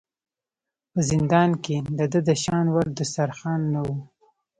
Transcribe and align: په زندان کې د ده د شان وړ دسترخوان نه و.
په 0.91 0.99
زندان 1.09 1.49
کې 1.63 1.77
د 1.97 1.99
ده 2.11 2.19
د 2.27 2.29
شان 2.43 2.65
وړ 2.73 2.87
دسترخوان 2.99 3.61
نه 3.73 3.79
و. 3.85 3.87